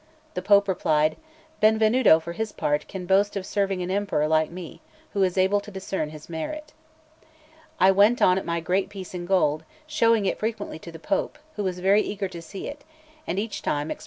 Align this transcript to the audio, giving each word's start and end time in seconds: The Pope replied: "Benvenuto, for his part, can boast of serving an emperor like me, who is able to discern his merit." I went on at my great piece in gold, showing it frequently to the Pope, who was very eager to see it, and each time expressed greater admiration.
The 0.33 0.41
Pope 0.41 0.67
replied: 0.67 1.15
"Benvenuto, 1.61 2.19
for 2.19 2.33
his 2.33 2.51
part, 2.51 2.87
can 2.87 3.05
boast 3.05 3.35
of 3.37 3.45
serving 3.45 3.83
an 3.83 3.91
emperor 3.91 4.27
like 4.27 4.49
me, 4.49 4.81
who 5.13 5.21
is 5.21 5.37
able 5.37 5.59
to 5.59 5.69
discern 5.69 6.09
his 6.09 6.27
merit." 6.27 6.73
I 7.79 7.91
went 7.91 8.19
on 8.19 8.39
at 8.39 8.43
my 8.43 8.61
great 8.61 8.89
piece 8.89 9.13
in 9.13 9.27
gold, 9.27 9.63
showing 9.85 10.25
it 10.25 10.39
frequently 10.39 10.79
to 10.79 10.91
the 10.91 10.97
Pope, 10.97 11.37
who 11.55 11.63
was 11.63 11.77
very 11.81 12.01
eager 12.01 12.27
to 12.29 12.41
see 12.41 12.67
it, 12.67 12.83
and 13.27 13.37
each 13.37 13.61
time 13.61 13.61
expressed 13.61 13.69
greater 13.69 13.79
admiration. 13.91 13.97